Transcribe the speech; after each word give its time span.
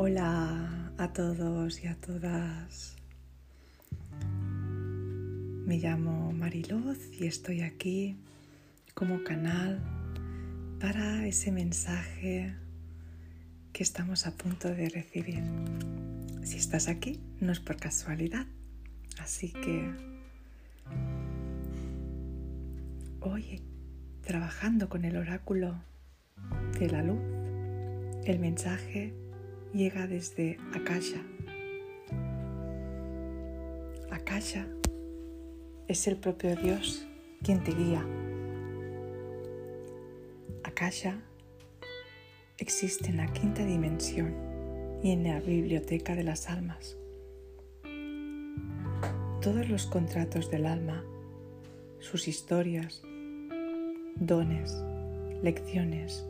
Hola 0.00 0.92
a 0.96 1.12
todos 1.12 1.82
y 1.82 1.88
a 1.88 1.96
todas. 1.96 2.94
Me 5.66 5.78
llamo 5.78 6.30
Mariluz 6.30 7.20
y 7.20 7.26
estoy 7.26 7.62
aquí 7.62 8.16
como 8.94 9.24
canal 9.24 9.80
para 10.78 11.26
ese 11.26 11.50
mensaje 11.50 12.54
que 13.72 13.82
estamos 13.82 14.28
a 14.28 14.36
punto 14.36 14.68
de 14.68 14.88
recibir. 14.88 15.42
Si 16.44 16.58
estás 16.58 16.86
aquí, 16.86 17.18
no 17.40 17.50
es 17.50 17.58
por 17.58 17.74
casualidad. 17.74 18.46
Así 19.20 19.52
que 19.52 19.90
hoy, 23.18 23.62
trabajando 24.20 24.88
con 24.88 25.04
el 25.04 25.16
oráculo 25.16 25.74
de 26.78 26.88
la 26.88 27.02
luz, 27.02 27.18
el 28.26 28.38
mensaje 28.38 29.27
llega 29.72 30.06
desde 30.06 30.58
Akasha. 30.74 31.22
Akasha 34.10 34.66
es 35.86 36.06
el 36.06 36.16
propio 36.16 36.56
Dios 36.56 37.06
quien 37.42 37.62
te 37.62 37.72
guía. 37.72 38.04
Akasha 40.64 41.20
existe 42.58 43.08
en 43.08 43.18
la 43.18 43.32
quinta 43.32 43.64
dimensión 43.64 44.34
y 45.02 45.12
en 45.12 45.24
la 45.24 45.40
biblioteca 45.40 46.14
de 46.14 46.24
las 46.24 46.48
almas. 46.48 46.96
Todos 49.40 49.68
los 49.68 49.86
contratos 49.86 50.50
del 50.50 50.66
alma, 50.66 51.04
sus 52.00 52.26
historias, 52.26 53.02
dones, 54.16 54.82
lecciones 55.42 56.26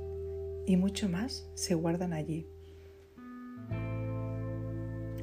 y 0.67 0.77
mucho 0.77 1.09
más 1.09 1.49
se 1.55 1.75
guardan 1.75 2.13
allí. 2.13 2.47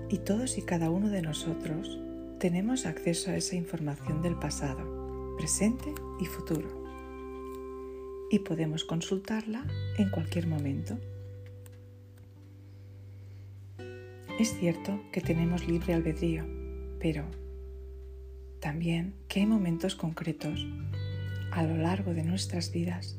Y 0.07 0.19
todos 0.19 0.59
y 0.59 0.61
cada 0.61 0.91
uno 0.91 1.09
de 1.09 1.23
nosotros 1.23 1.99
tenemos 2.39 2.85
acceso 2.85 3.31
a 3.31 3.37
esa 3.37 3.55
información 3.55 4.21
del 4.21 4.35
pasado, 4.35 5.35
presente 5.35 5.93
y 6.19 6.25
futuro. 6.25 6.69
Y 8.29 8.39
podemos 8.39 8.85
consultarla 8.85 9.65
en 9.97 10.11
cualquier 10.11 10.45
momento. 10.45 10.99
Es 14.39 14.55
cierto 14.59 15.01
que 15.11 15.21
tenemos 15.21 15.67
libre 15.67 15.95
albedrío, 15.95 16.45
pero 16.99 17.25
también 18.59 19.15
que 19.27 19.39
hay 19.39 19.47
momentos 19.47 19.95
concretos 19.95 20.67
a 21.51 21.63
lo 21.63 21.77
largo 21.77 22.13
de 22.13 22.23
nuestras 22.23 22.71
vidas 22.71 23.17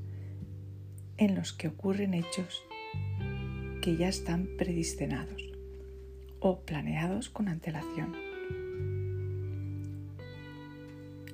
en 1.16 1.34
los 1.34 1.52
que 1.52 1.66
ocurren 1.66 2.14
hechos 2.14 2.62
que 3.82 3.96
ya 3.96 4.08
están 4.08 4.48
predestinados 4.56 5.55
o 6.40 6.60
planeados 6.60 7.28
con 7.28 7.48
antelación. 7.48 8.14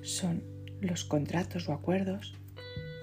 Son 0.01 0.43
los 0.81 1.05
contratos 1.05 1.69
o 1.69 1.73
acuerdos 1.73 2.35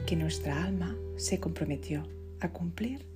que 0.06 0.16
nuestra 0.16 0.64
alma 0.64 0.96
se 1.16 1.40
comprometió 1.40 2.06
a 2.40 2.50
cumplir 2.50 3.06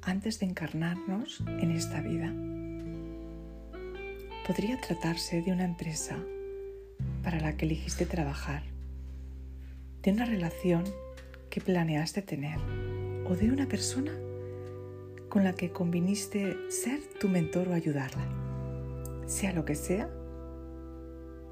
antes 0.00 0.40
de 0.40 0.46
encarnarnos 0.46 1.40
en 1.46 1.70
esta 1.70 2.00
vida. 2.00 2.32
Podría 4.46 4.80
tratarse 4.80 5.42
de 5.42 5.52
una 5.52 5.64
empresa 5.64 6.18
para 7.22 7.40
la 7.40 7.56
que 7.56 7.66
elegiste 7.66 8.06
trabajar, 8.06 8.64
de 10.02 10.10
una 10.10 10.24
relación 10.24 10.84
que 11.50 11.60
planeaste 11.60 12.22
tener 12.22 12.58
o 13.26 13.36
de 13.36 13.52
una 13.52 13.68
persona 13.68 14.12
con 15.32 15.44
la 15.44 15.54
que 15.54 15.72
conviniste 15.72 16.58
ser 16.68 17.00
tu 17.18 17.26
mentor 17.26 17.68
o 17.68 17.72
ayudarla. 17.72 18.22
Sea 19.24 19.54
lo 19.54 19.64
que 19.64 19.76
sea, 19.76 20.10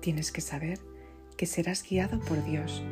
tienes 0.02 0.32
que 0.32 0.42
saber 0.42 0.78
que 1.38 1.46
serás 1.46 1.82
guiado 1.82 2.20
por 2.20 2.44
Dios 2.44 2.84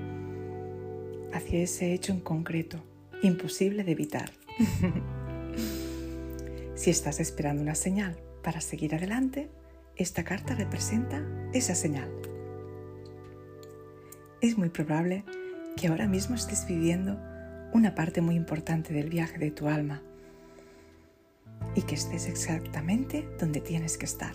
hacia 1.34 1.62
ese 1.62 1.92
hecho 1.92 2.12
en 2.12 2.20
concreto, 2.20 2.82
imposible 3.22 3.84
de 3.84 3.92
evitar. 3.92 4.30
si 6.74 6.88
estás 6.88 7.20
esperando 7.20 7.60
una 7.60 7.74
señal 7.74 8.16
para 8.42 8.62
seguir 8.62 8.94
adelante, 8.94 9.50
esta 9.94 10.24
carta 10.24 10.54
representa 10.54 11.22
esa 11.52 11.74
señal. 11.74 12.10
Es 14.40 14.56
muy 14.56 14.70
probable 14.70 15.26
que 15.76 15.88
ahora 15.88 16.08
mismo 16.08 16.34
estés 16.34 16.66
viviendo 16.66 17.20
una 17.74 17.94
parte 17.94 18.22
muy 18.22 18.36
importante 18.36 18.94
del 18.94 19.10
viaje 19.10 19.36
de 19.36 19.50
tu 19.50 19.68
alma 19.68 20.02
y 21.78 21.82
que 21.82 21.94
estés 21.94 22.26
exactamente 22.26 23.28
donde 23.38 23.60
tienes 23.60 23.98
que 23.98 24.04
estar. 24.04 24.34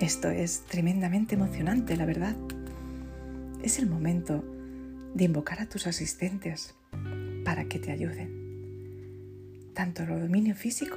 Esto 0.00 0.28
es 0.28 0.62
tremendamente 0.62 1.36
emocionante, 1.36 1.96
la 1.96 2.04
verdad. 2.04 2.34
Es 3.62 3.78
el 3.78 3.86
momento 3.86 4.44
de 5.14 5.22
invocar 5.22 5.60
a 5.60 5.68
tus 5.68 5.86
asistentes 5.86 6.74
para 7.44 7.66
que 7.66 7.78
te 7.78 7.92
ayuden, 7.92 9.70
tanto 9.72 10.02
a 10.02 10.06
lo 10.06 10.18
dominio 10.18 10.56
físico 10.56 10.96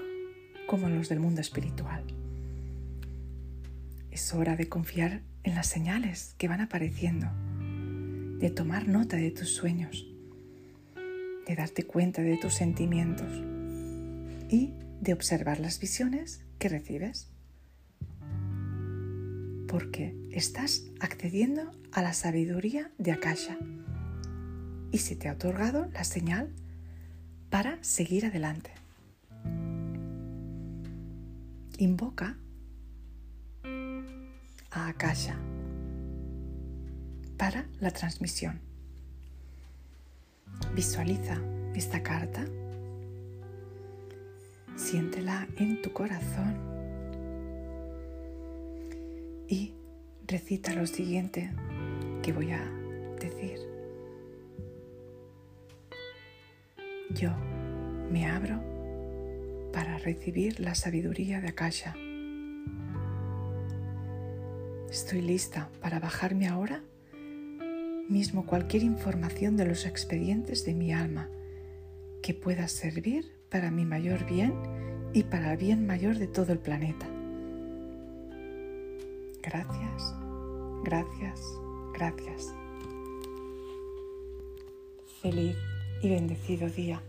como 0.65 0.87
a 0.87 0.89
los 0.89 1.09
del 1.09 1.19
mundo 1.19 1.41
espiritual. 1.41 2.03
Es 4.09 4.33
hora 4.33 4.55
de 4.55 4.67
confiar 4.67 5.21
en 5.43 5.53
las 5.53 5.67
señales 5.67 6.33
que 6.39 6.47
van 6.47 6.61
apareciendo, 6.61 7.27
de 8.39 8.49
tomar 8.49 8.87
nota 8.87 9.15
de 9.15 9.29
tus 9.29 9.53
sueños, 9.53 10.07
de 11.45 11.55
darte 11.55 11.83
cuenta 11.83 12.23
de 12.23 12.37
tus 12.37 12.55
sentimientos 12.55 13.31
y 14.49 14.73
de 15.01 15.13
observar 15.13 15.59
las 15.59 15.79
visiones 15.79 16.41
que 16.59 16.69
recibes. 16.69 17.29
Porque 19.67 20.15
estás 20.31 20.83
accediendo 20.99 21.71
a 21.91 22.01
la 22.01 22.13
sabiduría 22.13 22.91
de 22.97 23.11
Akasha 23.11 23.57
y 24.91 24.99
se 24.99 25.15
te 25.15 25.29
ha 25.29 25.33
otorgado 25.33 25.87
la 25.93 26.03
señal 26.03 26.53
para 27.49 27.81
seguir 27.83 28.25
adelante. 28.25 28.71
Invoca 31.77 32.37
a 34.71 34.87
Akasha 34.87 35.37
para 37.37 37.67
la 37.79 37.91
transmisión. 37.91 38.59
Visualiza 40.73 41.37
esta 41.75 42.01
carta, 42.01 42.45
siéntela 44.87 45.49
en 45.57 45.81
tu 45.81 45.91
corazón 45.91 46.55
y 49.49 49.73
recita 50.25 50.73
lo 50.75 50.87
siguiente 50.87 51.51
que 52.23 52.31
voy 52.31 52.51
a 52.51 52.63
decir. 53.19 53.59
Yo 57.09 57.31
me 58.09 58.27
abro 58.27 58.63
para 59.73 59.97
recibir 59.97 60.61
la 60.61 60.73
sabiduría 60.73 61.41
de 61.41 61.49
Akasha. 61.49 61.93
Estoy 64.89 65.19
lista 65.19 65.69
para 65.81 65.99
bajarme 65.99 66.47
ahora 66.47 66.81
mismo 68.07 68.45
cualquier 68.45 68.83
información 68.83 69.57
de 69.57 69.65
los 69.65 69.85
expedientes 69.85 70.63
de 70.63 70.73
mi 70.73 70.93
alma 70.93 71.29
que 72.23 72.33
pueda 72.33 72.69
servir 72.69 73.36
para 73.49 73.71
mi 73.71 73.85
mayor 73.85 74.25
bien 74.25 74.53
y 75.13 75.23
para 75.23 75.51
el 75.51 75.57
bien 75.57 75.87
mayor 75.87 76.17
de 76.17 76.27
todo 76.27 76.51
el 76.51 76.59
planeta. 76.59 77.07
Gracias, 79.41 80.13
gracias, 80.83 81.41
gracias. 81.93 82.53
Feliz 85.21 85.55
y 86.01 86.09
bendecido 86.09 86.69
día. 86.69 87.01